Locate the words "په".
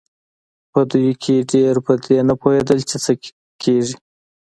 0.71-0.81